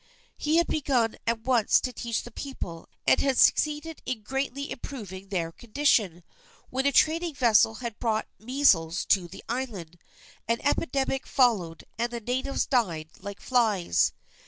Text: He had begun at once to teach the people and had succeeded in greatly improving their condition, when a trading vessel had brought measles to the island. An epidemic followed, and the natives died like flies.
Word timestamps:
He 0.35 0.57
had 0.57 0.65
begun 0.65 1.15
at 1.27 1.41
once 1.41 1.79
to 1.81 1.93
teach 1.93 2.23
the 2.23 2.31
people 2.31 2.89
and 3.05 3.19
had 3.19 3.37
succeeded 3.37 4.01
in 4.03 4.23
greatly 4.23 4.71
improving 4.71 5.27
their 5.29 5.51
condition, 5.51 6.23
when 6.71 6.87
a 6.87 6.91
trading 6.91 7.35
vessel 7.35 7.75
had 7.85 7.99
brought 7.99 8.27
measles 8.39 9.05
to 9.05 9.27
the 9.27 9.43
island. 9.47 9.99
An 10.47 10.57
epidemic 10.63 11.27
followed, 11.27 11.83
and 11.99 12.11
the 12.11 12.19
natives 12.19 12.65
died 12.65 13.09
like 13.21 13.39
flies. 13.39 14.11